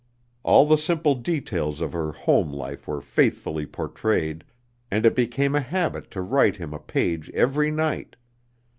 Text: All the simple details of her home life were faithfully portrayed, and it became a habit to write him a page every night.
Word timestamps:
All 0.41 0.65
the 0.65 0.79
simple 0.79 1.13
details 1.13 1.79
of 1.79 1.93
her 1.93 2.11
home 2.11 2.51
life 2.51 2.87
were 2.87 3.01
faithfully 3.01 3.67
portrayed, 3.67 4.43
and 4.89 5.05
it 5.05 5.13
became 5.13 5.53
a 5.53 5.61
habit 5.61 6.09
to 6.09 6.21
write 6.23 6.55
him 6.57 6.73
a 6.73 6.79
page 6.79 7.29
every 7.35 7.69
night. 7.69 8.15